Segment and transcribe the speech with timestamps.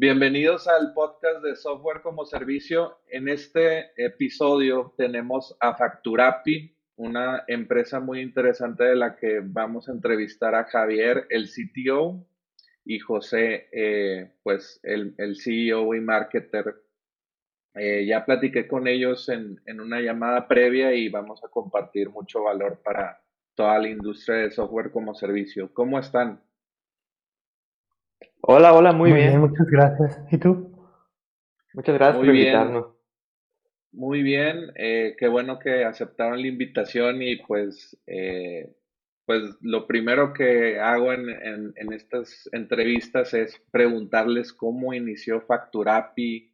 [0.00, 3.00] Bienvenidos al podcast de Software como Servicio.
[3.08, 9.92] En este episodio tenemos a Facturapi, una empresa muy interesante de la que vamos a
[9.92, 12.24] entrevistar a Javier, el CTO,
[12.84, 16.76] y José, eh, pues el, CEO y marketer.
[17.74, 22.44] Eh, ya platiqué con ellos en, en una llamada previa y vamos a compartir mucho
[22.44, 23.20] valor para
[23.56, 25.74] toda la industria de software como servicio.
[25.74, 26.40] ¿Cómo están?
[28.50, 29.40] Hola, hola, muy, bien.
[29.40, 30.22] Muchas gracias.
[30.32, 30.72] ¿Y tú?
[31.74, 32.86] Muchas gracias por invitarnos.
[33.92, 38.74] Muy bien, eh, qué bueno que aceptaron la invitación y pues, eh,
[39.26, 46.50] pues lo primero que hago en, en, estas entrevistas es preguntarles cómo inició Facturapi,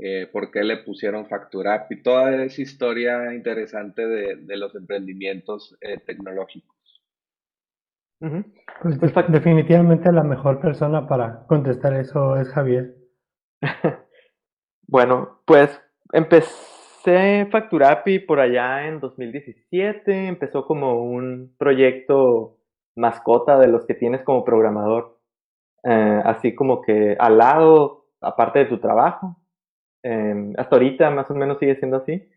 [0.00, 6.76] eh, por qué le pusieron Facturapi, toda esa historia interesante de, de los emprendimientos tecnológicos.
[8.80, 12.94] Pues, definitivamente la mejor persona para contestar eso es Javier.
[14.86, 15.80] bueno, pues
[16.12, 22.58] empecé Facturapi por allá en 2017, empezó como un proyecto
[22.96, 25.18] mascota de los que tienes como programador,
[25.84, 29.36] eh, así como que al lado, aparte de tu trabajo.
[30.04, 32.28] Em, hasta ahorita más o menos sigue siendo así.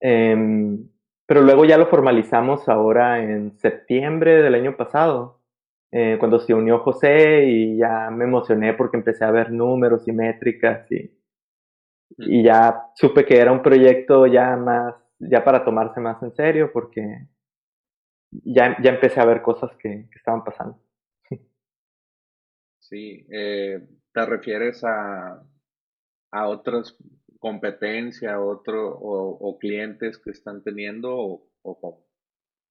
[0.00, 0.88] Em,
[1.28, 5.42] pero luego ya lo formalizamos ahora en septiembre del año pasado,
[5.92, 10.12] eh, cuando se unió José y ya me emocioné porque empecé a ver números y
[10.12, 11.14] métricas y,
[12.16, 16.70] y ya supe que era un proyecto ya más, ya para tomarse más en serio
[16.72, 17.28] porque
[18.30, 20.80] ya, ya empecé a ver cosas que, estaban pasando.
[22.80, 25.42] Sí, eh, ¿te refieres a,
[26.32, 26.96] a otros
[27.38, 32.04] competencia otro, o, clientes que están teniendo o, o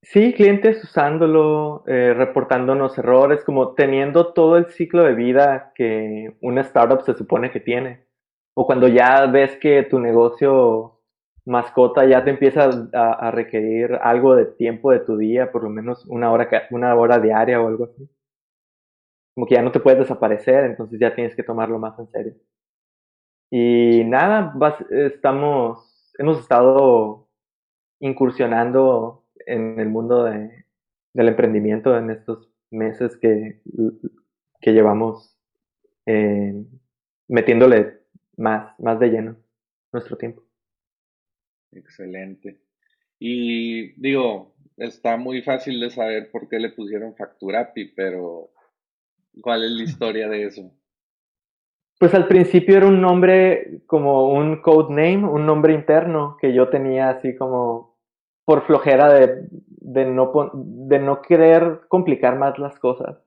[0.04, 6.62] Sí, clientes usándolo, eh, reportándonos errores, como teniendo todo el ciclo de vida que una
[6.62, 8.06] startup se supone que tiene.
[8.56, 11.02] O cuando ya ves que tu negocio
[11.46, 16.06] mascota ya te empieza a, requerir algo de tiempo de tu día, por lo menos
[16.08, 18.10] una hora, una hora diaria o algo así.
[19.34, 22.34] Como que ya no te puedes desaparecer, entonces ya tienes que tomarlo más en serio.
[23.50, 24.54] Y nada,
[24.90, 27.30] estamos, hemos estado
[28.00, 30.66] incursionando en el mundo de,
[31.14, 33.62] del emprendimiento en estos meses que,
[34.60, 35.38] que llevamos
[36.06, 36.54] eh,
[37.28, 38.02] metiéndole
[38.36, 39.38] más, más de lleno
[39.92, 40.44] nuestro tiempo.
[41.72, 42.60] Excelente.
[43.20, 48.52] Y digo, está muy fácil de saber por qué le pusieron Facturapi, pero
[49.42, 50.72] ¿cuál es la historia de eso?
[52.00, 56.70] Pues al principio era un nombre como un code name, un nombre interno que yo
[56.70, 57.98] tenía así como
[58.46, 63.18] por flojera de, de, no, de no querer complicar más las cosas.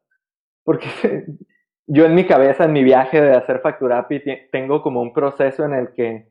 [0.64, 0.86] Porque
[1.88, 4.22] yo en mi cabeza, en mi viaje de hacer Facturapi,
[4.52, 6.30] tengo como un proceso en el que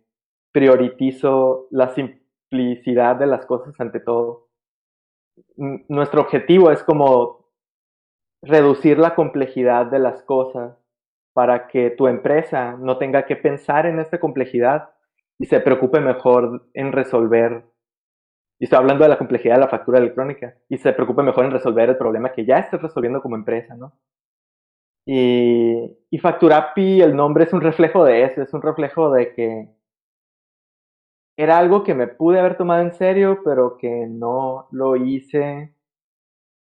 [0.54, 4.48] prioritizo la simplicidad de las cosas ante todo.
[5.58, 7.50] Nuestro objetivo es como
[8.42, 10.78] reducir la complejidad de las cosas
[11.40, 14.90] para que tu empresa no tenga que pensar en esta complejidad
[15.38, 17.64] y se preocupe mejor en resolver,
[18.60, 21.52] y estoy hablando de la complejidad de la factura electrónica, y se preocupe mejor en
[21.52, 23.94] resolver el problema que ya estés resolviendo como empresa, ¿no?
[25.06, 29.70] Y, y Facturapi, el nombre es un reflejo de eso, es un reflejo de que
[31.38, 35.74] era algo que me pude haber tomado en serio, pero que no lo hice.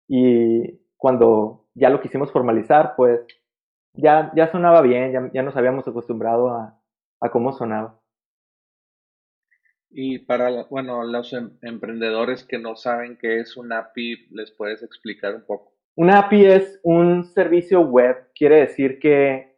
[0.07, 3.21] Y cuando ya lo quisimos formalizar, pues
[3.97, 6.79] ya, ya sonaba bien, ya, ya nos habíamos acostumbrado a,
[7.19, 7.99] a cómo sonaba.
[9.89, 14.83] Y para, bueno, los em, emprendedores que no saben qué es una API, ¿les puedes
[14.83, 15.73] explicar un poco?
[15.95, 19.55] Una API es un servicio web, quiere decir que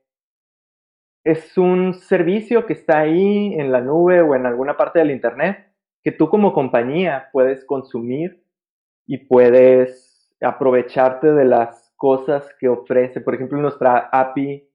[1.23, 5.73] es un servicio que está ahí en la nube o en alguna parte del Internet
[6.03, 8.43] que tú como compañía puedes consumir
[9.07, 13.19] y puedes aprovecharte de las cosas que ofrece.
[13.21, 14.69] Por ejemplo, nuestra API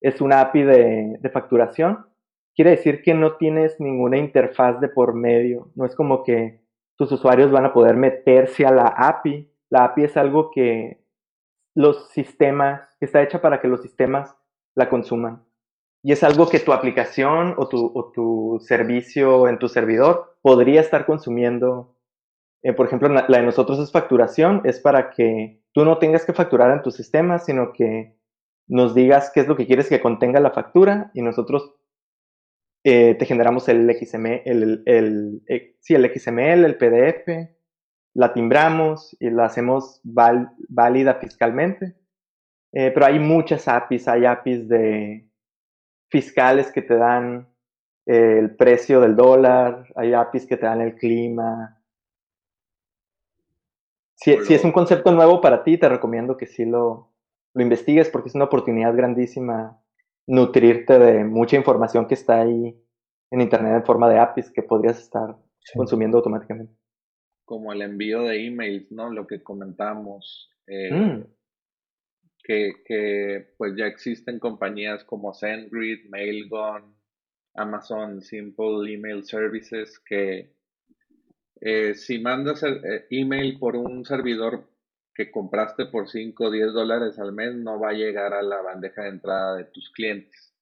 [0.00, 2.06] es una API de, de facturación.
[2.54, 5.72] Quiere decir que no tienes ninguna interfaz de por medio.
[5.74, 6.60] No es como que
[6.96, 9.50] tus usuarios van a poder meterse a la API.
[9.70, 11.02] La API es algo que
[11.74, 14.34] los sistemas, que está hecha para que los sistemas
[14.74, 15.46] la consuman
[16.06, 21.95] y es algo que tu aplicación o tu, servicio en tu servidor podría estar consumiendo.
[22.66, 26.32] Eh, por ejemplo, la de nosotros es facturación, es para que tú no tengas que
[26.32, 28.16] facturar en tu sistema, sino que
[28.66, 31.76] nos digas qué es lo que quieres que contenga la factura y nosotros
[32.82, 34.42] eh, te generamos el XML,
[34.84, 35.76] el, eh,
[36.76, 37.28] PDF,
[38.14, 41.94] la timbramos y la hacemos válida fiscalmente.
[42.72, 45.30] pero hay muchas APIs, hay APIs de,
[46.10, 47.48] fiscales que te dan
[48.06, 51.75] el precio del dólar, hay APIs que te dan el clima.
[54.16, 57.12] Si, es un concepto nuevo para ti, te recomiendo que sí lo,
[57.54, 59.80] lo investigues porque es una oportunidad grandísima
[60.26, 62.76] nutrirte de mucha información que está ahí
[63.30, 65.36] en Internet en forma de APIs que podrías estar
[65.74, 66.74] consumiendo automáticamente.
[67.44, 69.10] Como el envío de emails, ¿no?
[69.10, 70.50] Lo que comentamos.
[70.66, 71.36] Eh, mm
[72.46, 76.94] que, pues ya existen compañías como SendGrid, Mailgun,
[77.54, 80.54] Amazon Simple Email Services que
[81.60, 84.68] eh, si mandas el, eh, email por un servidor
[85.14, 88.60] que compraste por 5 o 10 dólares al mes, no va a llegar a la
[88.60, 90.52] bandeja de entrada de tus clientes.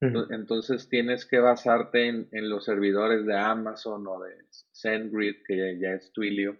[0.00, 4.34] Entonces tienes que basarte en, los servidores de Amazon o de
[4.72, 6.58] SendGrid, que ya, es Twilio,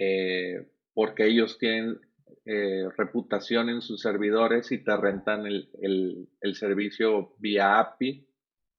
[0.00, 2.00] eh, porque ellos tienen
[2.46, 8.26] eh, reputación en sus servidores y te rentan el, servicio vía API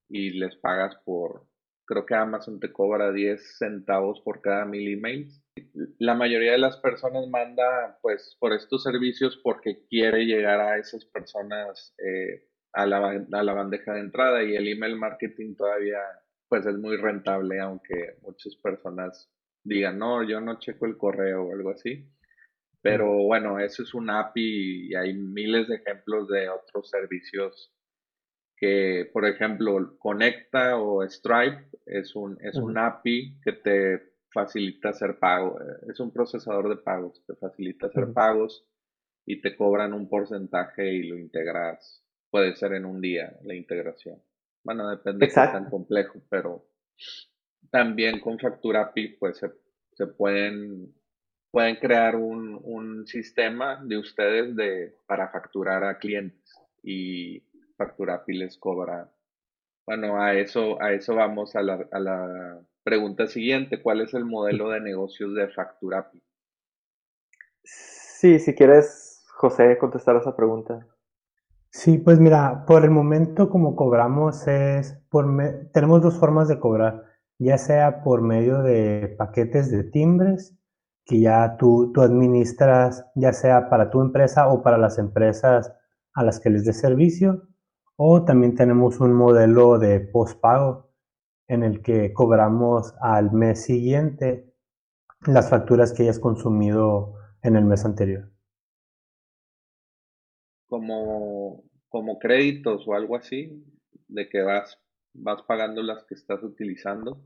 [0.08, 1.46] y les pagas por,
[1.86, 5.42] creo que Amazon te cobra 10 centavos por cada mil emails.
[5.98, 11.04] La mayoría de las personas manda pues por estos servicios porque quiere llegar a esas
[11.06, 16.00] personas eh, a, la, a la bandeja de entrada y el email marketing todavía
[16.48, 19.30] pues es muy rentable aunque muchas personas
[19.64, 22.10] digan no, yo no checo el correo o algo así.
[22.82, 27.75] Pero bueno, eso es un API y hay miles de ejemplos de otros servicios
[28.56, 35.18] que, por ejemplo, Conecta o Stripe es un, es un API que te facilita hacer
[35.18, 38.66] pago, eh, es un procesador de pagos, te facilita hacer pagos
[39.24, 44.22] y te cobran un porcentaje y lo integras, puede ser en un día la integración.
[44.62, 46.66] Bueno, depende de qué tan complejo, pero
[47.70, 49.52] también con Factura API pues se,
[49.92, 50.94] se pueden
[51.50, 57.42] pueden crear un, un sistema de ustedes de, para facturar a clientes y
[57.76, 59.10] Facturapi les cobra.
[59.86, 63.82] Bueno, a eso, a eso vamos a la, a la pregunta siguiente.
[63.82, 66.22] ¿Cuál es el modelo de negocios de Facturapi?
[67.62, 70.86] Sí, si quieres, José, contestar esa pregunta.
[71.70, 75.26] Sí, pues mira, por el momento como cobramos es, por
[75.72, 77.04] tenemos dos formas de cobrar,
[77.38, 80.56] ya sea por medio de paquetes de timbres
[81.04, 85.72] que ya tú, tú administras, ya sea para tu empresa o para las empresas
[86.14, 87.42] a las que les des servicio.
[87.96, 90.90] O también tenemos un modelo de postpago
[91.48, 94.52] en el que cobramos al mes siguiente
[95.26, 98.30] las facturas que hayas consumido en el mes anterior.
[100.68, 103.64] Como, como créditos o algo así,
[104.08, 104.78] de que vas,
[105.14, 107.22] vas pagando las que estás utilizando.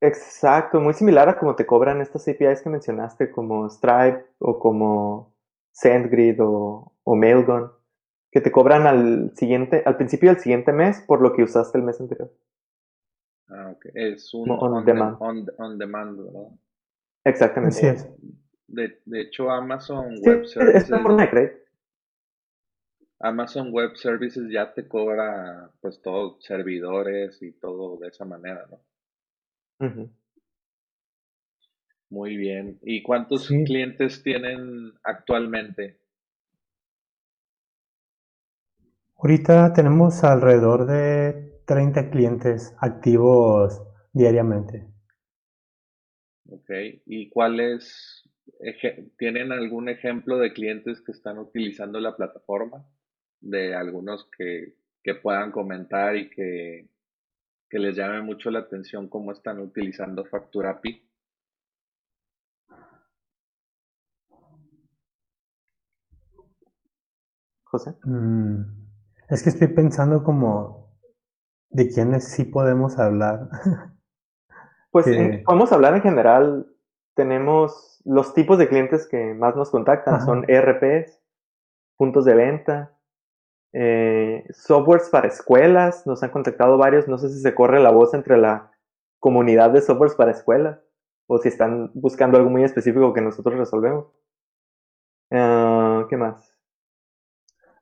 [0.00, 5.36] Exacto, muy similar a como te cobran estas APIs que mencionaste, como Stripe o como
[5.72, 7.70] SendGrid o, o Mailgun,
[8.30, 11.84] que te cobran al siguiente, al principio del siguiente mes por lo que usaste el
[11.84, 12.30] mes anterior.
[13.48, 13.86] Ah, ok.
[13.94, 15.16] Es un on, demand.
[15.20, 16.50] on, demand, ¿verdad?
[17.24, 17.96] Exactamente.
[18.66, 20.90] De, de hecho, Amazon Web Services.
[23.20, 30.10] Amazon Web Services ya te cobra, pues, todos servidores y todo de esa manera, ¿no?
[32.10, 32.78] Muy bien.
[32.82, 35.98] ¿Y cuántos clientes tienen actualmente?
[39.20, 43.82] Ahorita tenemos alrededor de 30 clientes activos
[44.12, 44.86] diariamente.
[46.48, 46.70] Ok,
[47.04, 48.22] ¿y cuáles
[49.18, 52.86] tienen algún ejemplo de clientes que están utilizando la plataforma?
[53.40, 54.74] De algunos que,
[55.20, 56.88] puedan comentar y que,
[57.68, 61.02] que les llame mucho la atención cómo están utilizando FacturaPi.
[67.64, 67.96] José.
[68.04, 68.87] Mm,
[69.28, 70.88] es que estoy pensando como
[71.70, 73.48] de quiénes sí podemos hablar.
[74.90, 75.04] Pues
[75.44, 76.66] podemos hablar en general.
[77.14, 80.24] Tenemos los tipos de clientes que más nos contactan.
[80.24, 81.20] Son ERPs,
[81.98, 82.96] puntos de venta,
[83.74, 86.06] eh, softwares para escuelas.
[86.06, 87.06] Nos han contactado varios.
[87.06, 88.72] No sé si se corre la voz entre la
[89.20, 90.80] comunidad de softwares para escuelas
[91.26, 94.06] o si están buscando algo muy específico que nosotros resolvemos.
[95.30, 96.57] Ah, ¿Qué más?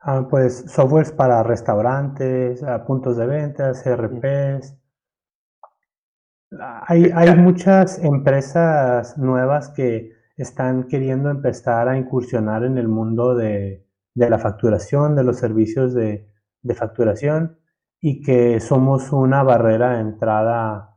[0.09, 4.77] Ah, pues softwares para restaurantes, ah, puntos de venta, CRPs.
[6.87, 13.85] Hay, hay muchas empresas nuevas que están queriendo empezar a incursionar en el mundo de,
[14.15, 16.29] la facturación, de los servicios de,
[16.77, 17.59] facturación
[18.01, 20.97] y que somos una barrera de entrada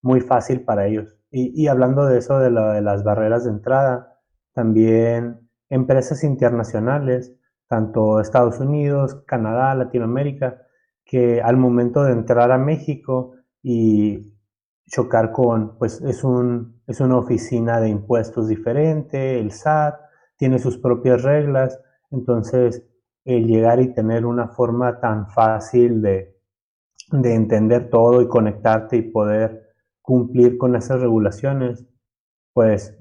[0.00, 1.18] muy fácil para ellos.
[1.30, 4.18] Y, hablando de eso, de, de las barreras de entrada,
[4.54, 7.36] también empresas internacionales
[7.68, 10.62] tanto Estados Unidos, Canadá, Latinoamérica,
[11.04, 14.34] que al momento de entrar a México y
[14.86, 19.96] chocar con, pues es, un, es una oficina de impuestos diferente, el SAT
[20.36, 21.80] tiene sus propias reglas,
[22.10, 22.84] entonces
[23.24, 26.36] el llegar y tener una forma tan fácil de,
[27.10, 31.84] de entender todo y conectarte y poder cumplir con esas regulaciones,
[32.52, 32.96] pues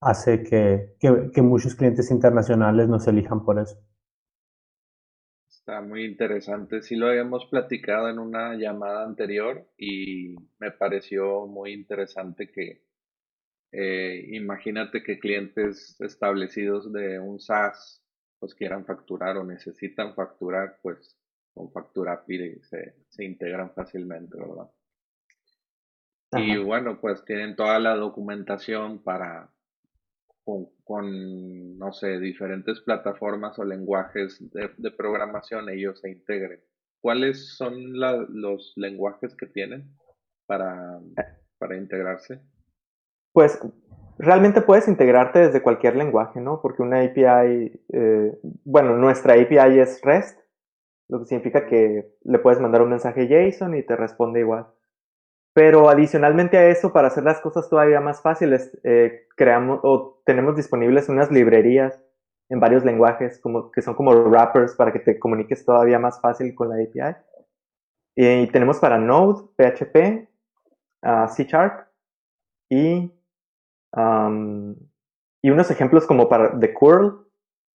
[0.00, 3.76] hace que, que muchos clientes internacionales nos elijan por eso.
[5.66, 6.80] Está muy interesante.
[6.80, 12.84] Sí lo habíamos platicado en una llamada anterior y me pareció muy interesante que
[13.72, 18.00] eh, imagínate que clientes establecidos de un SaaS
[18.38, 21.18] pues quieran facturar o necesitan facturar, pues
[21.52, 24.70] con factura PIRE se, se integran fácilmente, ¿verdad?
[26.36, 29.50] Y bueno, pues tienen toda la documentación para
[30.84, 36.60] con, no sé, diferentes plataformas o lenguajes de, programación ellos se integren.
[37.00, 39.90] ¿Cuáles son los lenguajes que tienen
[40.46, 41.00] para,
[41.58, 42.40] para integrarse?
[43.32, 43.60] Pues
[44.18, 46.60] realmente puedes integrarte desde cualquier lenguaje, ¿no?
[46.62, 50.38] Porque una API, eh, bueno, nuestra API es REST,
[51.08, 54.66] lo que significa que le puedes mandar un mensaje JSON y te responde igual.
[55.56, 60.54] Pero adicionalmente a eso, para hacer las cosas todavía más fáciles, eh, creamos o tenemos
[60.54, 61.98] disponibles unas librerías
[62.50, 63.40] en varios lenguajes
[63.72, 67.16] que son como wrappers para que te comuniques todavía más fácil con la API.
[68.16, 70.28] Y, tenemos para Node, PHP,
[71.02, 71.88] uh, C Sharp
[72.68, 73.10] y,
[75.42, 77.30] y unos ejemplos como para The Curl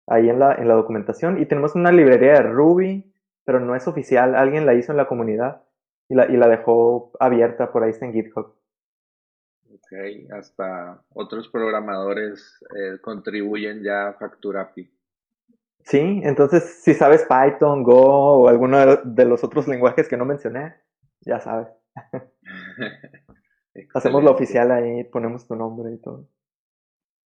[0.06, 1.40] ahí en la, en la documentación.
[1.40, 3.10] Y tenemos una librería de Ruby,
[3.46, 5.62] pero no es oficial, alguien la hizo en la comunidad
[6.10, 8.54] y la, y la dejó abierta, por ahí está en GitHub.
[9.72, 9.92] Ok,
[10.32, 14.90] hasta otros programadores eh, contribuyen ya a FacturaPi.
[15.84, 20.74] Sí, entonces si sabes Python, Go o alguno de los otros lenguajes que no mencioné,
[21.20, 21.68] ya sabes.
[23.94, 26.28] Hacemos lo oficial ahí, ponemos tu nombre y todo.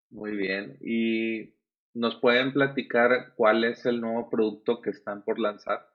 [0.10, 0.78] Muy bien.
[0.82, 1.54] ¿Y
[1.94, 5.89] nos pueden platicar cuál es el nuevo producto que están por lanzar?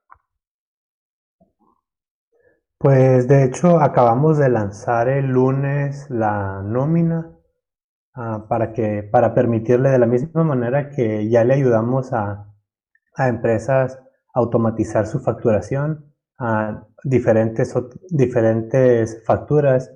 [2.84, 7.32] Pues de hecho acabamos de lanzar el lunes la nómina
[8.12, 12.52] ah, para que para permitirle de la misma manera que ya le ayudamos a,
[13.16, 13.98] empresas
[14.34, 17.74] a automatizar su facturación a diferentes
[18.10, 19.90] diferentes facturas.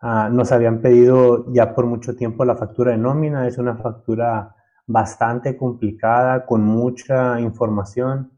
[0.00, 3.46] Ah, nos habían pedido ya por mucho tiempo la factura de nómina.
[3.46, 8.32] Es una factura bastante complicada con mucha información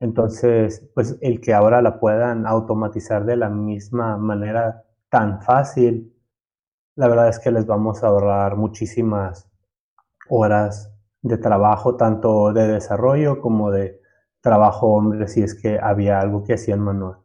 [0.00, 6.14] entonces, pues el que ahora la puedan automatizar de la misma manera tan fácil,
[6.96, 9.50] la verdad es que les vamos a ahorrar muchísimas
[10.28, 14.00] horas de trabajo, tanto de desarrollo como de
[14.40, 17.18] trabajo hombre, si es que había algo que hacían manual.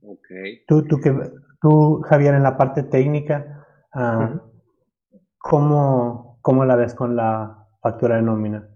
[0.00, 0.64] Okay.
[0.66, 1.14] Tú, tú, que,
[1.60, 4.40] tú, Javier, en la parte técnica, ah,
[5.38, 8.71] ¿cómo, ¿cómo la ves con la factura de nómina?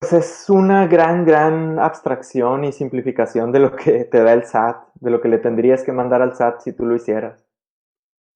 [0.00, 4.88] Pues es una gran, gran abstracción y simplificación de lo que te da el SAT,
[4.94, 7.44] de lo que le tendrías que mandar al SAT si tú lo hicieras.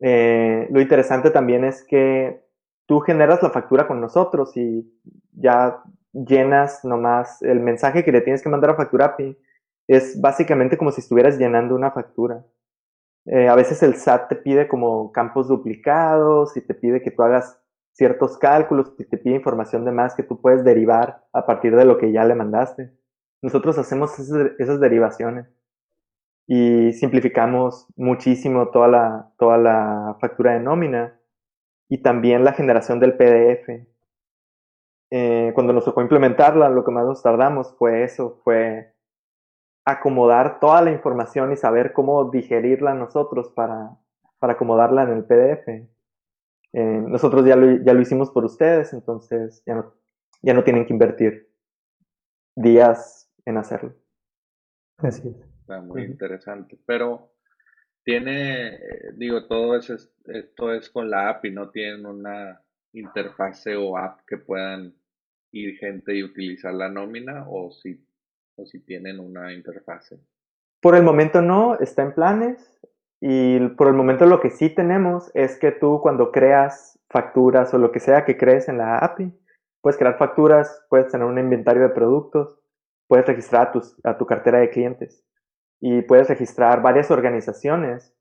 [0.00, 2.45] Eh, lo interesante también es que
[2.87, 4.91] tú generas la factura con nosotros y
[5.33, 9.37] ya llenas nomás el mensaje que le tienes que mandar a Facturapi
[9.87, 12.45] es básicamente como si estuvieras llenando una factura.
[13.27, 17.23] Eh, a veces el SAT te pide como campos duplicados y te pide que tú
[17.23, 17.61] hagas
[17.99, 21.85] ciertos cálculos y te pide información de más que tú puedes derivar a partir de
[21.85, 22.93] lo que ya le mandaste.
[23.43, 25.49] Nosotros hacemos esas, derivaciones
[26.47, 31.19] y simplificamos muchísimo toda la, toda la factura de nómina
[31.88, 33.88] y también la generación del PDF.
[35.11, 38.95] Eh, cuando nos tocó implementarla, lo que más nos tardamos fue eso, fue
[39.85, 43.97] acomodar toda la información y saber cómo digerirla nosotros para,
[44.38, 45.98] para acomodarla en el PDF.
[46.73, 49.95] Eh, nosotros ya lo, ya lo hicimos por ustedes, entonces ya no,
[50.43, 51.49] ya no tienen que invertir
[52.55, 53.95] días en hacerlo.
[54.99, 55.37] Así es.
[55.61, 56.79] Está muy interesante.
[56.85, 57.33] Pero
[58.05, 58.79] tiene,
[59.15, 59.91] digo, todo es,
[60.25, 64.95] esto es con la app y no tienen una interfase o app que puedan
[65.53, 68.03] ir gente y utilizar la nómina o si,
[68.57, 70.19] o si tienen una interfase.
[70.81, 72.81] Por el momento no, está en planes.
[73.21, 77.79] Y por el momento lo que sí tenemos es que tú cuando creas facturas o
[77.79, 79.33] lo que sea que crees en la API,
[79.81, 82.61] puedes crear facturas, puedes tener un inventario de productos,
[83.09, 85.25] puedes registrar a, tus, a tu cartera de clientes
[85.81, 88.15] y puedes registrar varias organizaciones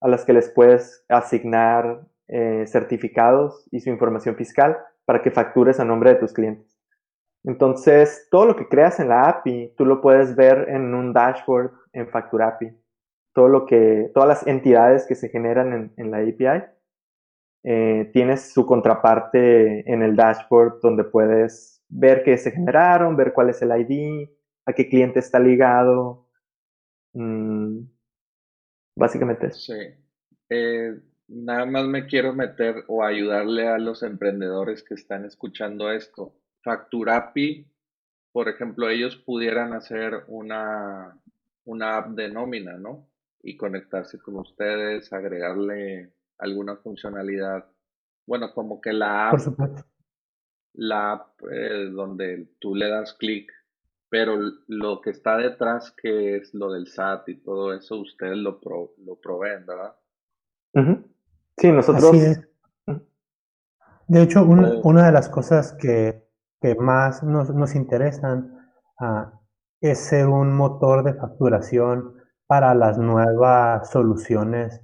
[0.00, 5.80] a las que les puedes asignar eh, certificados y su información fiscal para que factures
[5.80, 6.78] a nombre de tus clientes.
[7.44, 11.72] Entonces, todo lo que creas en la API, tú lo puedes ver en un dashboard
[11.92, 12.76] en Factura API
[13.38, 16.64] todo lo que, todas las entidades que se generan en, la API.
[17.62, 23.50] Eh, tienes su contraparte en el dashboard donde puedes ver qué se generaron, ver cuál
[23.50, 24.28] es el ID,
[24.66, 26.26] a qué cliente está ligado.
[27.12, 27.82] Mm,
[28.96, 29.72] básicamente eso.
[29.72, 29.82] Sí.
[30.50, 36.34] Eh, nada más me quiero meter o ayudarle a los emprendedores que están escuchando esto.
[36.64, 37.70] Facturapi,
[38.32, 41.16] por ejemplo, ellos pudieran hacer una,
[41.66, 43.06] una app de nómina, ¿no?
[43.42, 47.66] Y conectarse con ustedes, agregarle alguna funcionalidad.
[48.26, 49.40] Bueno, como que la app,
[50.74, 53.50] la app eh, donde tú le das clic,
[54.08, 58.60] pero lo que está detrás, que es lo del SAT y todo eso, ustedes lo,
[58.98, 59.94] lo proveen, ¿verdad?
[61.56, 62.12] Sí, nosotros.
[64.06, 66.28] De hecho, una de las cosas que,
[66.60, 69.32] que más nos, nos interesan ah,
[69.80, 72.17] es ser un motor de facturación
[72.48, 74.80] para las nuevas soluciones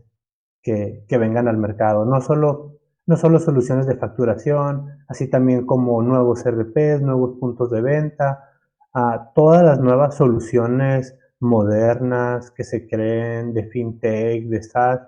[0.63, 2.05] que, vengan al mercado.
[2.05, 7.81] No solo, no solo soluciones de facturación, así también como nuevos RPs, nuevos puntos de
[7.81, 8.51] venta,
[8.93, 15.01] a todas las nuevas soluciones modernas que se creen de fintech, de SaaS.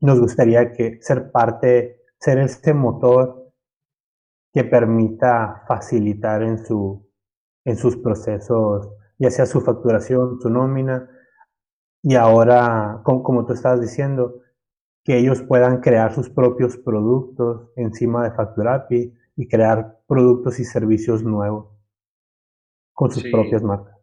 [0.00, 3.52] nos gustaría que ser parte, ser este motor
[4.52, 7.06] que permita facilitar en, su,
[7.64, 11.10] en sus procesos ya sea su facturación, su nómina,
[12.08, 14.42] y ahora, como, tú estabas diciendo,
[15.04, 21.24] que ellos puedan crear sus propios productos encima de Facturapi y crear productos y servicios
[21.24, 21.76] nuevos
[22.92, 23.96] con sus propias marcas.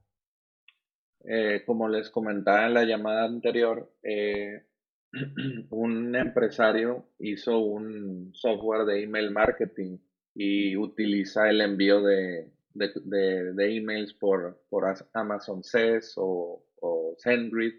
[1.23, 4.65] Eh, como les comentaba en la llamada anterior, eh,
[5.69, 9.97] un empresario hizo un software de email marketing
[10.35, 17.73] y utiliza el envío de, de, de, emails por, por Amazon SES o, o SendGrid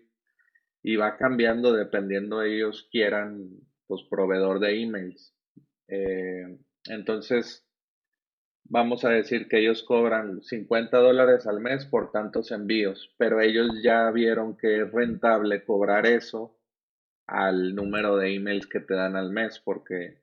[0.83, 3.49] y va cambiando dependiendo ellos quieran,
[3.87, 5.35] pues, proveedor de emails.
[5.89, 7.67] Eh, entonces,
[8.65, 13.83] vamos a decir que ellos cobran 50 dólares al mes por tantos envíos, pero ellos
[13.83, 16.59] ya vieron que es rentable cobrar eso
[17.27, 20.23] al número de emails que te dan al mes, porque,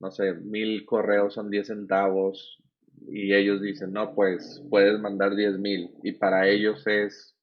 [0.00, 2.61] no sé, mil correos son 10 centavos,
[3.08, 7.36] y ellos dicen, no, pues puedes mandar 10 mil y para ellos es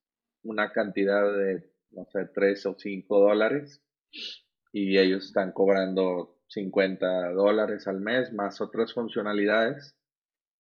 [0.44, 3.82] una cantidad de, no sé, 3 o 5 dólares
[4.72, 9.96] y ellos están cobrando 50 dólares al mes más otras funcionalidades.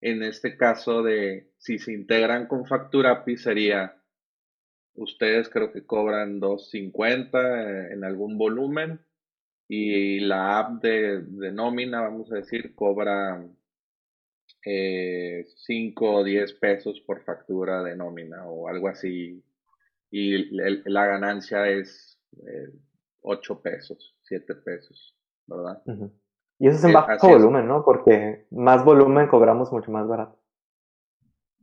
[0.01, 3.99] En este caso de si se integran con Facturapi sería
[4.93, 9.01] ustedes creo que cobran 2.50 en algún volumen
[9.67, 13.49] y la app de, nómina, vamos a decir, cobra eh,
[14.63, 19.43] 5 o 10 pesos por factura de nómina o algo así.
[20.12, 20.56] Y
[20.89, 22.74] la ganancia es eh,
[23.22, 25.82] 8 pesos, 7 pesos, ¿verdad?
[26.60, 27.84] Y eso es en bajo volumen, ¿no?
[27.86, 30.38] Porque más volumen cobramos mucho más barato.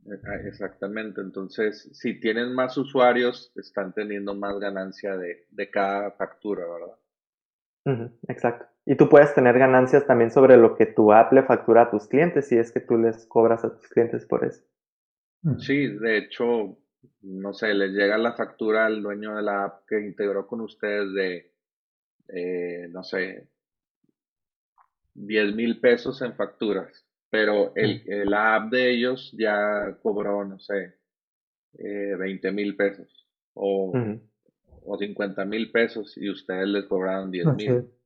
[0.05, 6.11] Eh, ah, exactamente, entonces si tienen más usuarios, están teniendo más ganancia de, de cada
[6.11, 6.97] factura, ¿verdad?
[8.27, 8.65] exacto.
[8.89, 12.07] Y tú puedes tener ganancias también sobre lo que tu app le factura a tus
[12.07, 14.63] clientes si es que tú les cobras a tus clientes por eso.
[15.59, 16.77] Sí, de hecho,
[17.21, 21.13] no sé, les llega la factura al dueño de la app que integró con ustedes
[21.13, 21.51] de,
[22.29, 23.49] eh, no sé,
[25.15, 28.29] 10 mil pesos en facturas, pero el, mm.
[28.29, 30.95] la app de ellos ya cobró, no sé,
[31.77, 33.91] eh, 20 mil pesos o,
[34.85, 37.96] o 50 mil pesos y ustedes les cobraron 10 mil.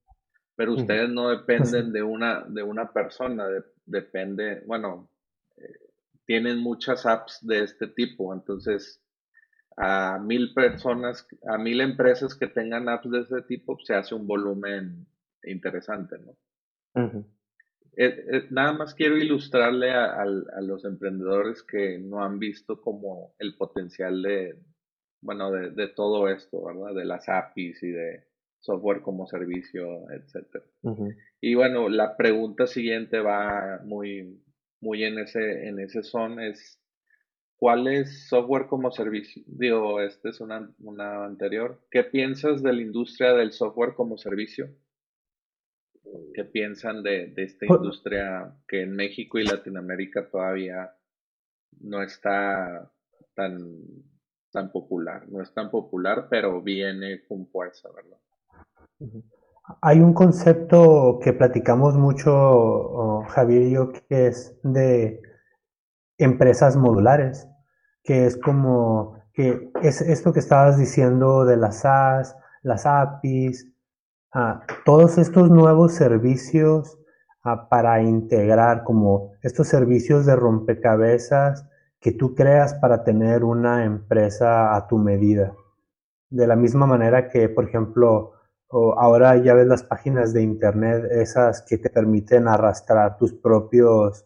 [0.56, 3.48] Pero ustedes no dependen de una, de una persona,
[3.86, 5.10] depende, bueno,
[5.58, 5.92] eh,
[6.26, 9.02] tienen muchas apps de este tipo, entonces
[9.78, 14.28] a mil personas, a mil empresas que tengan apps de ese tipo, se hace un
[14.28, 15.08] volumen
[15.44, 16.36] interesante, ¿no?
[17.98, 20.26] Eh, eh, nada más quiero ilustrarle a,
[20.62, 24.58] los emprendedores que no han visto como el potencial de,
[25.22, 26.96] bueno, de, todo esto, ¿verdad?
[26.96, 28.24] De las APIs y de
[28.62, 30.63] software como servicio, etcétera.
[31.41, 34.41] Y bueno, la pregunta siguiente va muy,
[34.80, 36.80] muy en ese, en ese son, es
[37.58, 39.43] ¿cuál es software como servicio?
[39.47, 41.82] Digo, esta es una, una anterior.
[41.89, 44.69] ¿Qué piensas de la industria del software como servicio?
[46.34, 50.93] ¿Qué piensan de, esta industria que en México y Latinoamérica todavía
[51.80, 52.91] no está
[53.34, 53.80] tan,
[54.52, 55.28] tan popular?
[55.30, 58.17] No es tan popular, pero viene con fuerza, ¿verdad?
[59.82, 65.22] Hay un concepto que platicamos mucho, Javier y yo, que es de
[66.18, 67.48] empresas modulares,
[68.04, 73.68] que es como que es esto que estabas diciendo de las SaaS, las APIs,
[74.86, 76.98] todos estos nuevos servicios
[77.70, 81.66] para integrar como estos servicios de rompecabezas
[82.00, 85.54] que tú creas para tener una empresa a tu medida.
[86.30, 88.34] De la misma manera que, por ejemplo,
[88.72, 94.26] ahora ya ves las páginas de internet, esas que te permiten arrastrar tus propios,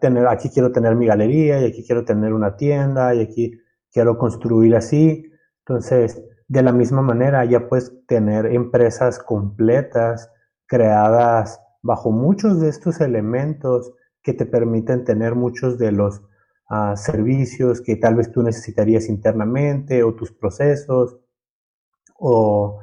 [0.00, 3.60] tener, aquí quiero tener mi galería y aquí quiero tener una tienda y aquí
[3.92, 5.30] quiero construir así.
[5.66, 10.30] Entonces, de la misma manera, ya puedes tener empresas completas
[10.66, 16.22] creadas bajo muchos de estos elementos que te permiten tener muchos de los
[16.68, 21.19] ah, servicios que tal vez tú necesitarías internamente o tus procesos
[22.20, 22.82] o,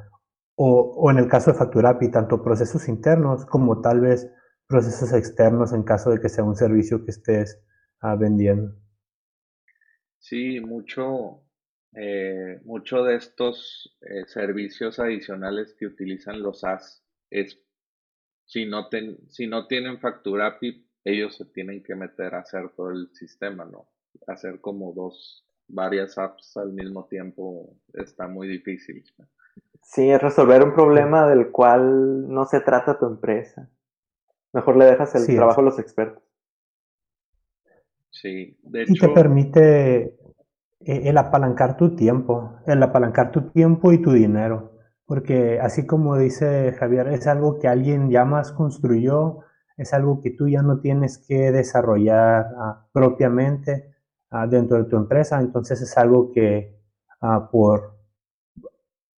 [0.56, 4.30] o, en el caso de Facturapi, tanto procesos internos como tal vez
[4.66, 7.62] procesos externos en caso de que sea un servicio que estés
[8.00, 8.74] ah, vendiendo.
[10.18, 11.44] Sí, mucho,
[11.94, 17.62] eh, mucho de estos eh, servicios adicionales que utilizan los SaaS es
[18.44, 18.88] si no,
[19.28, 23.64] si no tienen factura API, ellos se tienen que meter a hacer todo el sistema,
[23.64, 23.90] ¿no?
[24.26, 29.04] Hacer como dos, varias apps al mismo tiempo está muy difícil.
[29.82, 33.70] Sí, es resolver un problema del cual no se trata tu empresa.
[34.52, 36.22] Mejor le dejas el trabajo a los expertos.
[38.10, 38.92] Sí, de hecho.
[38.94, 40.14] Y te permite eh,
[40.80, 44.72] el apalancar tu tiempo, el apalancar tu tiempo y tu dinero.
[45.06, 49.40] Porque así como dice Javier, es algo que alguien ya más construyó,
[49.76, 53.94] es algo que tú ya no tienes que desarrollar ah, propiamente
[54.30, 56.76] ah, dentro de tu empresa, entonces es algo que
[57.20, 57.98] ah, por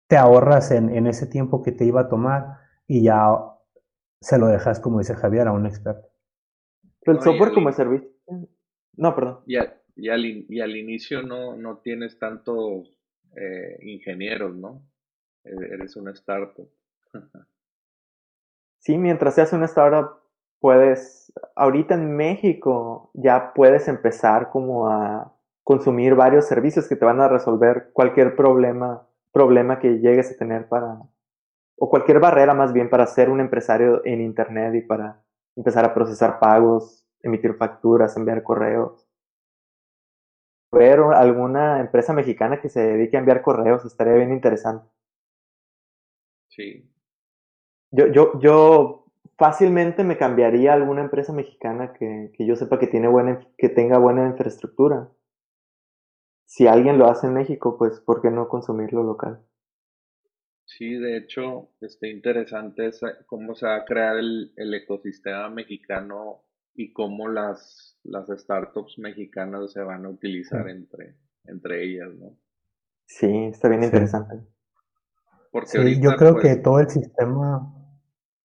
[0.07, 3.29] te ahorras en, en, ese tiempo que te iba a tomar y ya
[4.21, 6.09] se lo dejas, como dice Javier, a un experto.
[7.03, 8.11] el software como servicio.
[8.97, 9.41] No, perdón.
[9.47, 12.99] Ya, y al, y al inicio no, no tienes tantos
[13.37, 14.83] eh, ingenieros, ¿no?
[15.45, 16.69] E, eres una startup.
[18.79, 20.20] sí, mientras seas una startup,
[20.61, 27.21] puedes, ahorita en México ya puedes empezar como a consumir varios servicios que te van
[27.21, 30.99] a resolver cualquier problema, problema que llegues a tener para,
[31.79, 35.23] o cualquier barrera más bien para ser un empresario en Internet y para
[35.57, 39.11] empezar a procesar pagos, emitir facturas, enviar correos
[40.73, 44.87] ver alguna empresa mexicana que se dedique a enviar correos, estaría bien interesante.
[46.49, 46.89] Sí.
[47.91, 49.00] Yo, yo, yo
[49.37, 53.69] fácilmente me cambiaría a alguna empresa mexicana que, que yo sepa que, tiene buena, que
[53.69, 55.11] tenga buena infraestructura.
[56.47, 59.41] Si alguien lo hace en México, pues ¿por qué no consumirlo local?
[60.65, 62.91] Sí, de hecho, está interesante
[63.27, 69.73] cómo se va a crear el, el ecosistema mexicano y cómo las, las startups mexicanas
[69.73, 72.37] se van a utilizar entre, entre ellas, ¿no?
[73.07, 74.37] Sí, está bien interesante.
[75.51, 77.75] Porque yo creo que pues todo el sistema,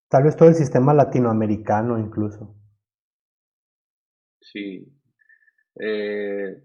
[0.09, 2.55] tal vez todo el sistema latinoamericano incluso.
[4.41, 4.87] Sí.
[5.79, 6.63] Eh,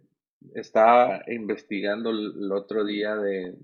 [0.55, 3.57] estaba investigando el otro día de,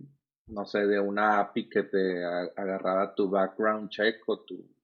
[0.49, 4.77] no sé, de una API que te agarraba tu background check o tu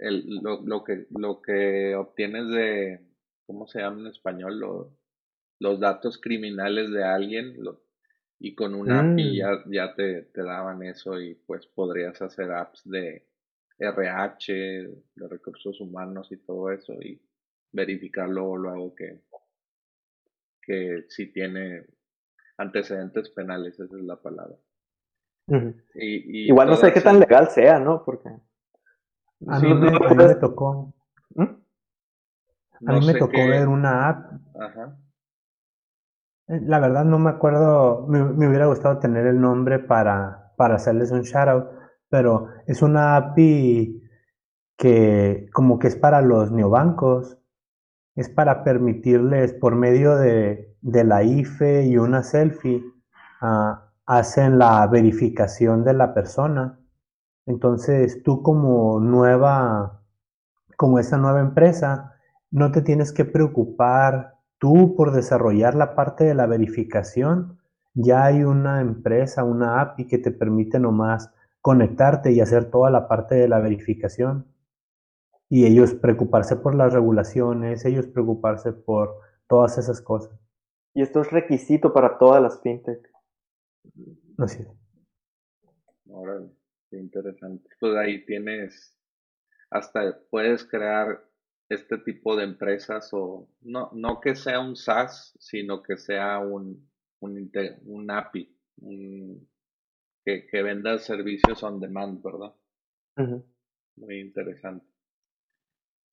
[0.00, 3.00] el, lo, lo, que, lo que obtienes de,
[3.46, 4.58] ¿cómo se llama en español?
[4.58, 4.98] Lo,
[5.60, 7.56] los datos criminales de alguien
[8.38, 9.34] y con una API mm.
[9.34, 13.27] ya, ya te, te, daban eso y pues podrías hacer apps de
[13.78, 17.20] RH, de recursos humanos y todo eso y
[17.72, 19.22] verificarlo luego que,
[20.62, 21.86] que si tiene
[22.56, 24.56] antecedentes penales, esa es la palabra.
[25.94, 28.04] y, Igual no sé qué tan legal sea, ¿no?
[28.04, 28.28] Porque...
[29.46, 30.92] A mí, me, tocó.
[31.36, 31.42] ¿Mm?
[32.86, 34.32] A mí me tocó ver una app.
[34.60, 34.98] Ajá.
[36.48, 40.74] Eh, la verdad no me acuerdo, me, me, hubiera gustado tener el nombre para, para
[40.74, 41.77] hacerles un shoutout,
[42.08, 44.02] pero es una API
[44.76, 47.38] que como que es para los neobancos,
[48.14, 52.84] es para permitirles por medio de, de la IFE y una selfie,
[53.42, 53.74] uh,
[54.06, 56.78] hacen la verificación de la persona.
[57.46, 60.02] Entonces tú como nueva,
[60.76, 62.14] como esa nueva empresa,
[62.50, 67.58] no te tienes que preocupar tú por desarrollar la parte de la verificación.
[67.94, 71.30] Ya hay una empresa, una API que te permite nomás
[71.68, 74.46] conectarte y hacer toda la parte de la verificación.
[75.50, 80.34] Y ellos preocuparse por las regulaciones, ellos preocuparse por todas esas cosas.
[80.94, 83.06] Y esto es requisito para todas las fintech.
[84.38, 84.68] Así es.
[86.10, 86.40] Ahora,
[86.88, 87.68] qué interesante.
[87.78, 88.98] Pues ahí tienes,
[89.68, 91.22] hasta puedes crear
[91.68, 96.88] este tipo de empresas o no, no que sea un SaaS, sino que sea un,
[97.20, 97.52] un,
[97.84, 98.56] un API,
[100.28, 102.54] que, que, venda servicios on demand, ¿verdad?
[103.96, 104.86] Muy interesante.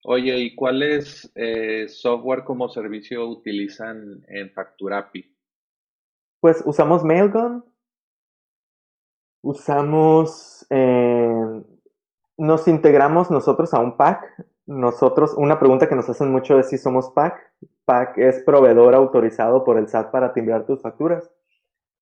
[0.04, 5.36] Oye, ¿y cuáles eh, software como servicio utilizan en FacturaPi?
[6.40, 7.62] Pues usamos Mailgun,
[9.42, 11.62] usamos, eh,
[12.38, 14.46] nos integramos nosotros a un pack.
[14.64, 17.52] Nosotros, una pregunta que nos hacen mucho es si somos pack.
[17.84, 21.30] Pack es proveedor autorizado por el SAT para timbrar tus facturas.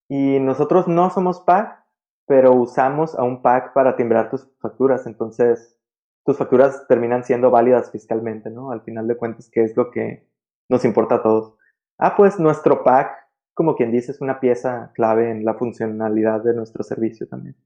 [0.08, 1.83] Y nosotros no somos pack,
[2.26, 5.06] pero usamos a un pack para timbrar tus facturas.
[5.06, 5.76] Entonces,
[6.24, 8.70] tus facturas terminan siendo válidas fiscalmente, ¿no?
[8.70, 10.26] Al final de cuentas, ¿qué es lo que
[10.68, 11.54] nos importa a todos?
[11.98, 13.12] Ah, pues nuestro pack,
[13.54, 17.56] como quien dice, es una pieza clave en la funcionalidad de nuestro servicio también.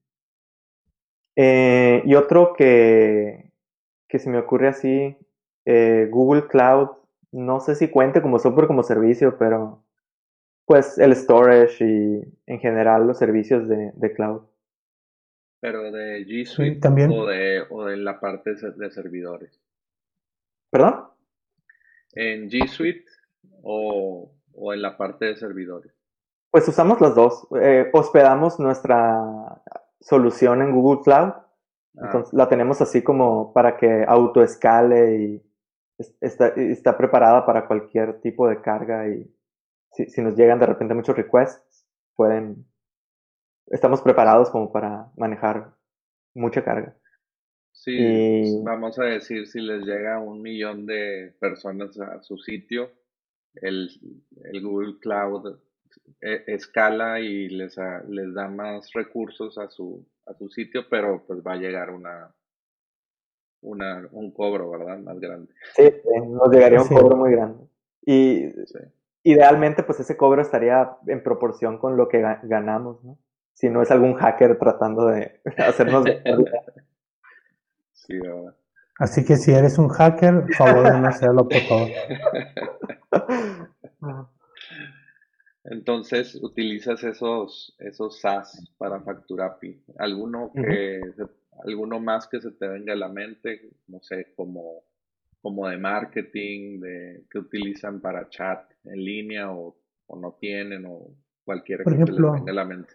[1.37, 3.53] Eh, y otro que,
[4.09, 5.17] que se me ocurre así,
[5.65, 6.89] eh, Google Cloud,
[7.31, 9.85] no sé si cuente como software como servicio, pero
[10.69, 14.43] pues el storage y en general los servicios de, de cloud.
[15.61, 17.11] Pero de G Suite ¿también?
[17.11, 19.59] O, de, o de la parte de servidores.
[20.71, 21.07] ¿Perdón?
[22.13, 23.07] ¿En G Suite
[23.63, 25.91] o, o en la parte de servidores?
[26.51, 27.49] Pues usamos las dos.
[27.63, 29.63] Eh, hospedamos nuestra
[30.03, 31.33] solución en Google Cloud.
[31.33, 31.45] Ah.
[31.95, 35.43] Entonces la tenemos así como para que autoescale y
[36.21, 39.35] está, está preparada para cualquier tipo de carga y
[39.93, 42.67] si, si nos llegan de repente muchos requests, pueden
[43.71, 45.75] estamos preparados como para manejar
[46.35, 46.97] mucha carga.
[47.73, 52.91] Sí, vamos a decir, si les llega un millón de personas a su sitio,
[53.55, 53.89] el,
[54.63, 55.59] Google Cloud
[56.21, 57.77] e, escala y les,
[58.09, 62.35] les da más recursos a su, a su sitio, pero pues va a llegar una,
[63.61, 64.99] una, un cobro, ¿verdad?
[64.99, 65.53] Más grande.
[65.77, 65.85] Sí,
[66.27, 67.65] nos llegaría un cobro muy grande.
[68.03, 68.49] Y
[69.23, 73.19] idealmente, pues ese cobro estaría en proporción con lo que ganamos, ¿no?
[73.59, 76.05] si no es algún hacker tratando de hacernos...
[77.93, 78.21] sí,
[79.01, 81.89] Así que si eres un hacker, favor de no hacerlo, por favor.
[85.65, 89.85] Entonces utilizas esos, esos SaaS para FacturaPi.
[89.99, 91.01] ¿Alguno que
[91.65, 93.71] alguno más que se te venga a la mente?
[93.89, 94.85] No sé, como,
[95.49, 99.75] como de marketing, de que utilizan para chat en línea o,
[100.15, 102.93] no tienen, o cualquiera que se les venga a la mente.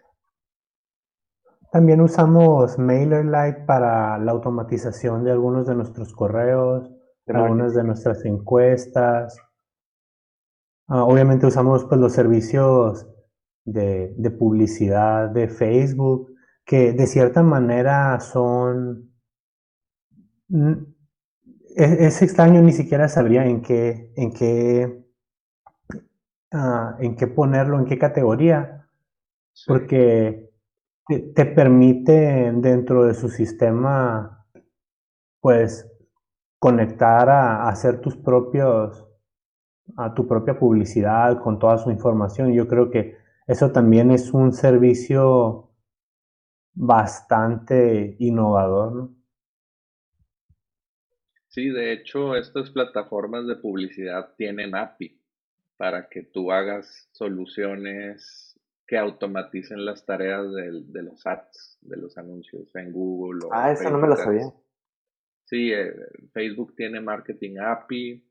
[1.72, 6.88] También usamos MailerLite para la automatización de algunos de nuestros correos,
[7.26, 9.36] algunas de nuestras encuestas.
[10.86, 13.08] Ah, obviamente usamos pues, los servicios
[13.64, 16.32] de, publicidad de Facebook,
[16.64, 19.10] que de cierta manera son...
[21.76, 25.04] Es, extraño, ni siquiera sabría en qué, en qué,
[26.52, 28.88] ah, en qué ponerlo, en qué categoría,
[29.66, 30.50] porque
[31.34, 34.46] te, permite dentro de su sistema,
[35.40, 35.90] pues,
[36.60, 39.08] conectar a, hacer tus propios,
[39.96, 42.52] a tu propia publicidad con toda su información.
[42.52, 43.16] Yo creo que
[43.48, 45.70] eso también es un servicio
[46.72, 49.23] bastante innovador, ¿no?
[51.54, 55.20] Sí, de hecho, estas plataformas de publicidad tienen API.
[55.76, 62.74] para que tú hagas soluciones que automaticen las tareas de, los ads, de los anuncios
[62.74, 63.46] en Google.
[63.46, 64.52] O ah, eso no me lo sabía.
[65.44, 65.94] Sí, eh,
[66.32, 68.24] Facebook tiene Marketing API.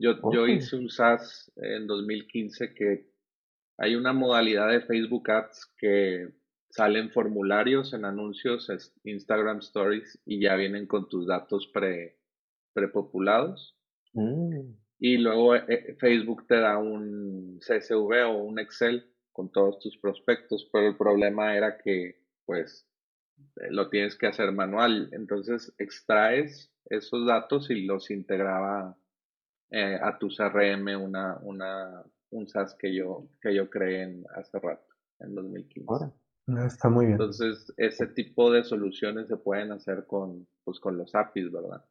[0.00, 3.08] Yo, yo hice un SaaS en 2015 que
[3.76, 6.28] hay una modalidad de Facebook Ads que
[6.70, 8.68] salen formularios en anuncios,
[9.04, 12.17] Instagram Stories y ya vienen con tus datos pre,
[12.78, 13.76] prepopulados.
[14.12, 14.74] Mm.
[15.00, 19.96] Y luego eh, eh, Facebook te da un CSV o un Excel con todos tus
[19.98, 22.88] prospectos, pero el problema era que pues
[23.56, 25.08] eh, lo tienes que hacer manual.
[25.12, 28.96] Entonces extraes esos datos y los integraba
[29.70, 34.86] a tu CRM una, una, un SaaS que yo, que yo creé en, hace rato,
[35.20, 36.06] en 2015.
[36.66, 37.12] está muy bien.
[37.20, 41.84] Entonces, ese tipo de soluciones se pueden hacer con, pues, con los APIs, ¿verdad?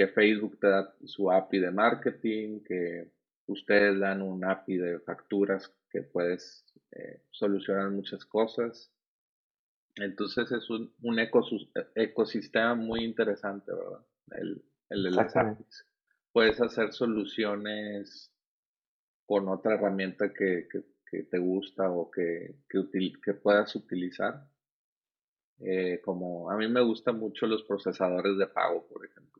[0.00, 3.12] Que Facebook te da su API de marketing, que
[3.44, 8.90] ustedes dan un API de facturas que puedes eh, solucionar muchas cosas.
[9.96, 14.06] Entonces es un, un ecosistema muy interesante, ¿verdad?
[14.30, 15.86] El, el de las APIs.
[16.32, 18.32] Puedes hacer soluciones
[19.26, 20.66] con otra herramienta que,
[21.10, 24.48] que, te gusta o que, que, puedas utilizar.
[25.58, 29.39] Eh, como a mí me gustan mucho los procesadores de pago, por ejemplo.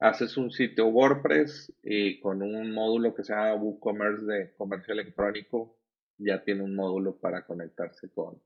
[0.00, 5.76] Haces un sitio WordPress y con un módulo que se llama WooCommerce de comercio electrónico,
[6.18, 8.40] ya tiene un módulo para conectarse con,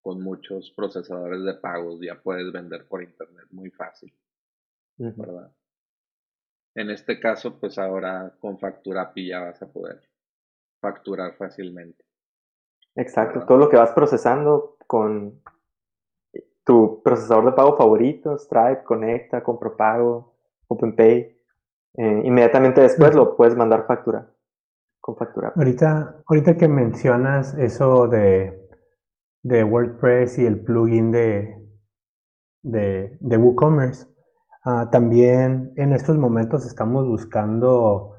[0.00, 2.00] con muchos procesadores de pagos.
[2.00, 4.12] Ya puedes vender por internet muy fácil.
[4.96, 5.52] ¿Verdad?
[6.74, 10.00] En este caso, pues ahora con API ya vas a poder
[10.80, 12.04] facturar fácilmente.
[12.94, 15.42] Exacto, todo lo que vas procesando con
[16.68, 20.34] tu procesador de pago favorito, Stripe, Conecta, Compropago,
[20.66, 21.34] OpenPay.
[21.94, 24.30] Eh, inmediatamente después lo puedes mandar factura
[25.00, 25.54] con factura.
[25.56, 28.68] Ahorita, ahorita que mencionas eso de,
[29.42, 31.56] de WordPress y el plugin de,
[32.62, 34.06] de, de WooCommerce,
[34.66, 38.14] ah, también en estos momentos estamos buscando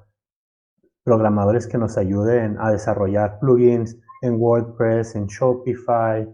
[1.03, 6.27] programadores que nos ayuden a desarrollar plugins en WordPress, en Shopify,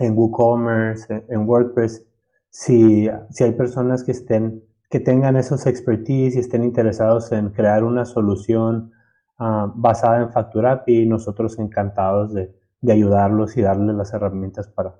[0.00, 2.06] en WooCommerce, en WordPress,
[2.48, 7.84] si, si hay personas que estén, que tengan esos expertise y estén interesados en crear
[7.84, 8.92] una solución
[9.38, 12.50] ah, basada en FacturAPI, nosotros encantados de,
[12.90, 14.98] ayudarlos y darles las herramientas para,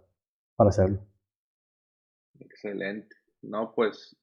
[0.55, 1.01] para hacerlo.
[2.39, 3.17] Excelente.
[3.41, 4.15] No, pues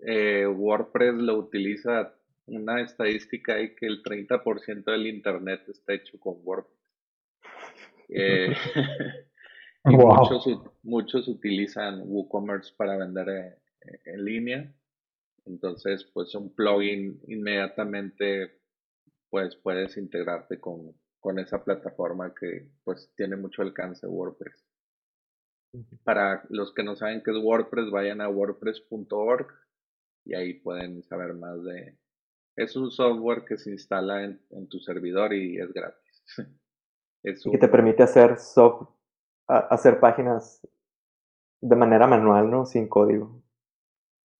[0.00, 2.12] eh, WordPress lo utiliza
[2.46, 6.76] una estadística ahí que el 30% del Internet está hecho con WordPress.
[8.10, 8.54] Eh,
[9.96, 10.46] muchos,
[10.82, 14.74] muchos utilizan WooCommerce para vender eh, eh, en línea.
[15.46, 18.58] Entonces, pues un plugin inmediatamente
[19.30, 24.64] pues puedes integrarte con, con esa plataforma que pues tiene mucho alcance WordPress.
[26.02, 29.48] Para los que no saben qué es WordPress, vayan a wordpress.org
[30.24, 31.98] y ahí pueden saber más de...
[32.56, 36.24] Es un software que se instala en, tu servidor y es gratis.
[37.22, 38.38] es Y que te permite hacer
[39.48, 40.66] hacer páginas
[41.60, 42.66] de manera manual, ¿no?
[42.66, 43.42] Sin código.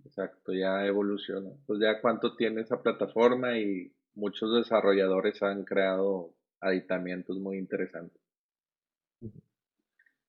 [0.04, 1.50] Exacto, ya evoluciona.
[1.66, 8.20] Pues ya cuánto tiene esa plataforma y muchos desarrolladores han creado aditamientos muy interesantes.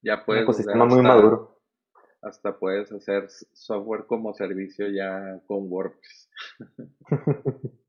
[0.02, 0.42] Ya puedes.
[0.42, 1.60] Un ecosistema muy maduro.
[2.22, 6.30] Hasta puedes hacer software como servicio ya con WordPress.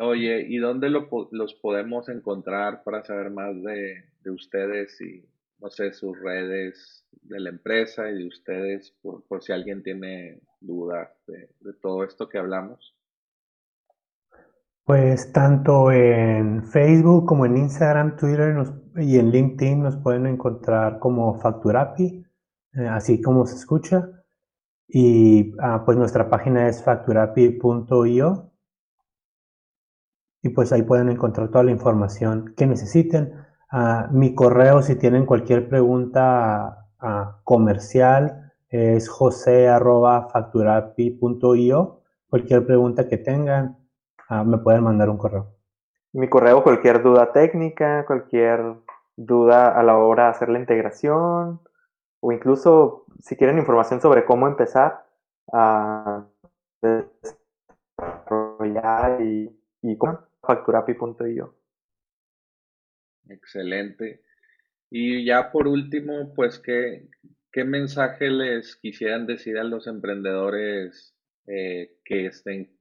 [0.00, 5.26] Oye, ¿y dónde los podemos encontrar para saber más de, ustedes y,
[5.58, 11.08] no sé, sus redes de la empresa y de ustedes, por, si alguien tiene dudas
[11.26, 11.48] de,
[11.82, 12.94] todo esto que hablamos?
[14.84, 18.54] Pues tanto en Facebook como en Instagram, Twitter
[18.96, 22.24] y en LinkedIn nos pueden encontrar como Facturapi,
[22.74, 24.08] eh, así como se escucha.
[24.86, 28.47] Y ah, pues nuestra página es facturapi.io
[30.42, 33.32] y pues ahí pueden encontrar toda la información que necesiten.
[33.70, 42.00] Ah, mi correo, si tienen cualquier pregunta ah, comercial, es jose.facturapi.io.
[42.30, 43.78] Cualquier pregunta que tengan,
[44.28, 45.54] ah, me pueden mandar un correo.
[46.12, 48.76] Mi correo, cualquier duda técnica, cualquier
[49.16, 51.60] duda a la hora de hacer la integración,
[52.20, 55.04] o incluso si quieren información sobre cómo empezar
[55.52, 56.24] a
[57.96, 61.54] desarrollar y, y cómo facturapi.io.
[63.28, 64.22] Excelente.
[64.90, 67.10] Y ya por último, pues, ¿qué,
[67.52, 71.14] qué mensaje les quisieran decir a los emprendedores
[71.46, 72.78] eh, que estén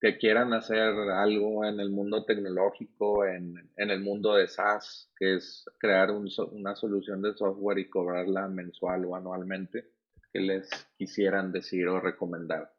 [0.00, 5.64] que quieran hacer algo en el mundo tecnológico, en, el mundo de SaaS, que es
[5.78, 9.92] crear una solución de software y cobrarla mensual o anualmente,
[10.32, 10.68] que les
[10.98, 12.72] quisieran decir o recomendar.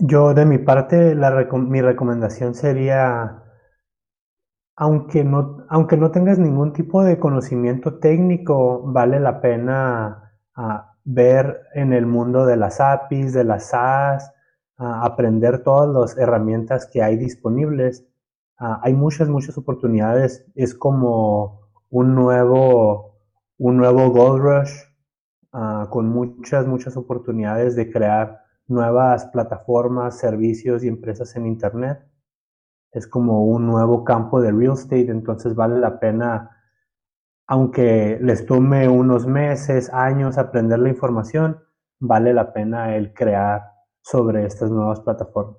[0.00, 3.42] Yo de mi parte, la mi recomendación sería,
[4.76, 10.32] aunque no, aunque no tengas ningún tipo de conocimiento técnico, vale la pena
[11.04, 14.32] ver en el mundo de las APIs, de las SaaS,
[14.76, 18.06] aprender todas las herramientas que hay disponibles.
[18.58, 20.46] hay muchas, muchas oportunidades.
[20.54, 23.18] Es como un nuevo,
[23.58, 24.72] un nuevo Gold Rush
[25.90, 32.00] con muchas, muchas oportunidades de crear nuevas plataformas, servicios y empresas en Internet.
[32.92, 36.50] Es como un nuevo campo de real estate, entonces vale la pena,
[37.46, 41.62] aunque les tome unos meses, años aprender la información,
[41.98, 45.56] vale la pena el crear sobre estas nuevas plataformas.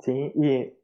[0.00, 0.76] Sí, y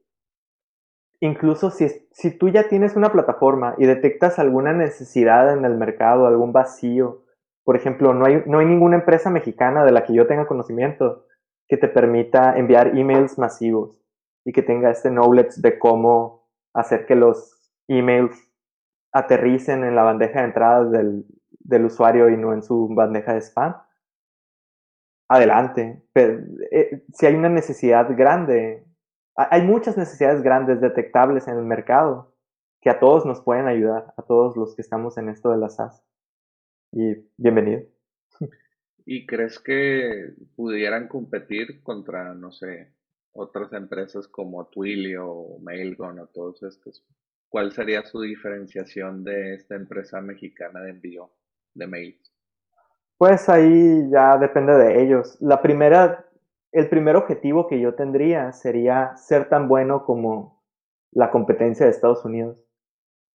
[1.20, 6.26] incluso si, si tú ya tienes una plataforma y detectas alguna necesidad en el mercado,
[6.26, 7.25] algún vacío,
[7.66, 11.26] por ejemplo, no hay, ninguna empresa mexicana de la que yo tenga conocimiento
[11.66, 14.00] que te permita enviar emails masivos
[14.44, 18.40] y que tenga este knowledge de cómo hacer que los emails
[19.12, 21.26] aterricen en la bandeja de entrada del,
[21.58, 23.74] del usuario y no en su bandeja de spam,
[25.28, 26.04] adelante.
[26.12, 28.86] Pero, eh, si hay una necesidad grande,
[29.34, 32.32] hay muchas necesidades grandes detectables en el mercado
[32.80, 35.74] que a todos nos pueden ayudar, a todos los que estamos en esto de las
[35.74, 36.06] SaaS.
[36.98, 37.82] Y bienvenido.
[39.04, 42.94] ¿Y crees que pudieran competir contra, no sé,
[43.32, 47.04] otras empresas como Twilio o Mailgun o todos estos?
[47.50, 51.30] ¿Cuál sería su diferenciación de esta empresa mexicana de envío?
[51.74, 52.32] de mails?
[53.18, 55.36] Pues ahí ya depende de ellos.
[55.40, 56.24] La primera,
[56.72, 60.62] el primer objetivo que yo tendría sería ser tan bueno como
[61.12, 62.58] la competencia de Estados Unidos.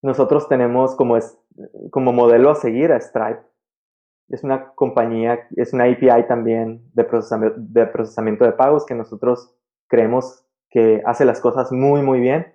[0.02, 1.38] Nosotros tenemos como, es,
[1.90, 3.51] como modelo a seguir a Stripe.
[4.32, 9.54] Es una compañía, es una API también de procesamiento, de procesamiento de pagos que nosotros
[9.88, 12.54] creemos que hace las cosas muy, muy bien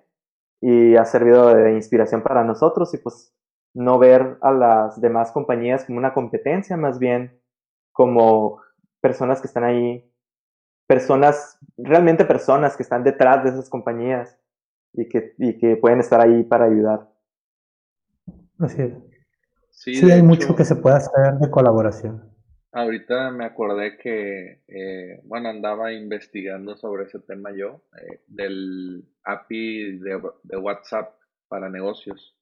[0.60, 3.32] y ha servido de inspiración para nosotros y pues
[3.74, 7.40] no ver a las demás compañías como una competencia, más bien
[7.92, 8.60] como
[9.00, 10.12] personas que están ahí,
[10.88, 14.36] personas, realmente personas que están detrás de esas compañías
[14.92, 17.08] y que, y que pueden estar ahí para ayudar.
[18.58, 19.07] Así es.
[19.78, 22.22] Sí, hay mucho que se puede hacer de colaboración.
[22.72, 29.98] Ahorita me acordé que, eh, bueno, andaba investigando sobre ese tema yo, eh, del API
[29.98, 31.14] de WhatsApp
[31.48, 32.36] para negocios.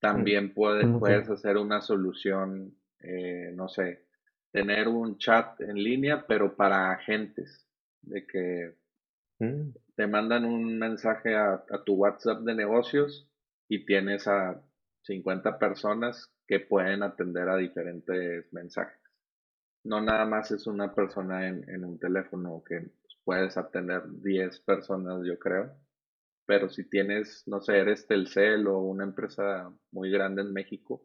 [0.00, 4.06] También puedes, puedes hacer una solución, eh, no sé,
[4.50, 7.66] tener un chat en línea, pero para agentes,
[8.02, 8.74] de que
[9.38, 9.70] mm.
[9.94, 13.30] te mandan un mensaje a, tu WhatsApp de negocios
[13.68, 14.60] y tienes a
[15.02, 19.00] 50 personas que pueden atender a diferentes mensajes.
[19.84, 22.90] No nada más es una persona en, en un teléfono que
[23.24, 25.74] puedes atender 10 personas, yo creo
[26.46, 31.02] pero si tienes, no sé, eres Telcel o una empresa muy grande en México,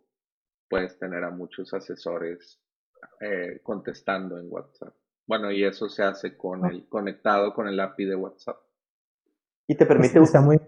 [0.70, 2.60] puedes tener a muchos asesores
[3.22, 4.94] eh, contestando en WhatsApp.
[5.28, 6.70] Bueno, y eso se hace con ah.
[6.70, 8.58] el conectado con el API de WhatsApp.
[9.68, 10.60] Y te permite usar muy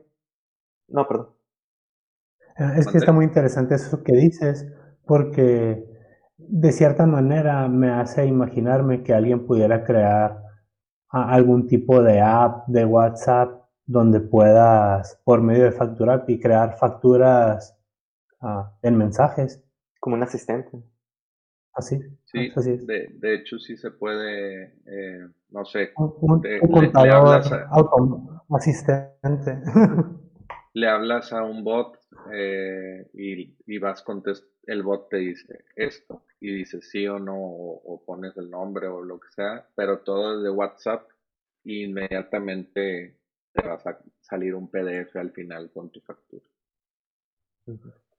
[0.87, 1.35] No, perdón.
[2.59, 4.67] Ah, es que está muy interesante eso que dices,
[5.05, 5.85] porque
[6.37, 10.43] de cierta manera me hace imaginarme que alguien pudiera crear
[11.09, 17.77] algún tipo de app de WhatsApp donde puedas, por medio de facturar y crear facturas
[18.41, 19.63] ah, en mensajes.
[19.99, 20.83] Como un asistente.
[21.73, 21.99] Así.
[22.25, 22.51] Sí,
[22.85, 26.41] De, de, hecho sí se puede, eh, no sé, un,
[26.71, 27.41] contador
[28.49, 29.61] asistente.
[30.73, 31.98] le hablas a un bot
[32.33, 37.35] eh, y, y, vas contest el bot te dice esto y dices sí o no
[37.35, 41.09] o, o, pones el nombre o lo que sea, pero todo es de WhatsApp
[41.65, 43.17] e inmediatamente
[43.53, 46.45] te va a salir un PDF al final con tu factura.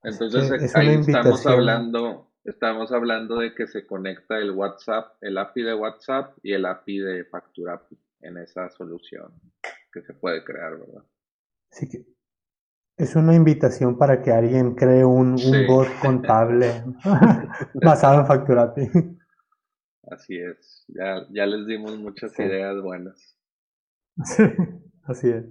[0.03, 5.75] Entonces ahí estamos hablando, estamos hablando de que se conecta el WhatsApp, el API de
[5.75, 7.83] WhatsApp y el API de Factura
[8.21, 9.33] en esa solución
[9.93, 11.05] que se puede crear, ¿verdad?
[11.71, 12.05] Sí que
[13.03, 15.37] es una invitación para que alguien cree un,
[15.67, 16.85] bot contable
[17.75, 18.91] basado en Facturapi.
[20.11, 23.37] Así es, ya, ya les dimos muchas ideas buenas.
[24.25, 24.45] Sí.
[25.05, 25.45] Así es.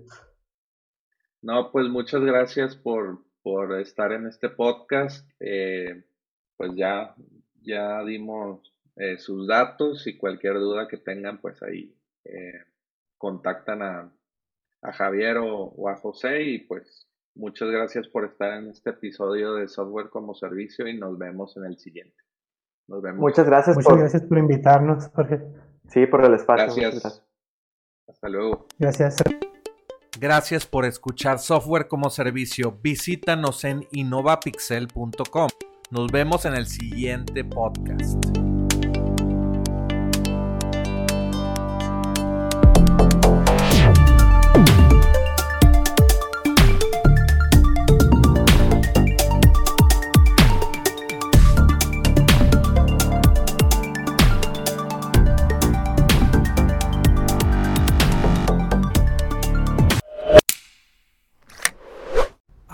[1.41, 5.29] No, pues muchas gracias por, por estar en este podcast.
[5.39, 6.03] Eh,
[6.57, 7.15] pues ya,
[7.61, 11.95] ya dimos eh, sus datos y cualquier duda que tengan, pues ahí
[12.25, 12.63] eh,
[13.17, 14.13] contactan a,
[14.81, 17.08] Javier o, a José y pues
[17.39, 21.65] muchas gracias por estar en este episodio de Software como Servicio y nos vemos en
[21.65, 22.15] el siguiente.
[22.87, 23.19] Nos vemos.
[23.19, 23.75] Muchas gracias.
[23.75, 25.41] Muchas gracias por invitarnos, Jorge.
[25.87, 26.81] Sí, por el espacio.
[26.81, 27.23] gracias.
[28.07, 28.67] Hasta luego.
[28.77, 29.17] Gracias.
[30.19, 32.77] Gracias por escuchar Software como Servicio.
[32.81, 35.49] Visítanos en innovapixel.com.
[35.91, 38.38] Nos vemos en el siguiente podcast.